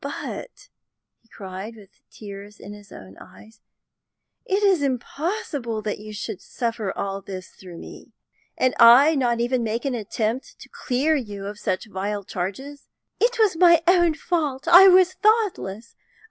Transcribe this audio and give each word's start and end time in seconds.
"But," 0.03 0.69
he 1.19 1.27
cried, 1.27 1.75
with 1.75 1.91
tears 2.09 2.59
in 2.59 2.73
his 2.73 2.91
own 2.91 3.19
eyes, 3.21 3.61
"it 4.45 4.63
is 4.63 4.81
impossible 4.81 5.83
that 5.83 5.99
you 5.99 6.11
should 6.11 6.41
suffer 6.41 6.91
all 6.97 7.21
this 7.21 7.49
through 7.49 7.77
me, 7.77 8.11
and 8.57 8.73
I 8.79 9.13
not 9.13 9.39
even 9.39 9.61
make 9.63 9.85
an 9.85 9.93
attempt 9.93 10.57
to 10.59 10.69
clear 10.69 11.15
you 11.15 11.45
of 11.45 11.59
such 11.59 11.85
vile 11.85 12.23
charges!" 12.23 12.87
"It 13.19 13.37
was 13.37 13.55
my 13.55 13.83
own 13.87 14.15
fault. 14.15 14.67
I 14.67 14.87
was 14.87 15.13
thoughtless. 15.13 15.95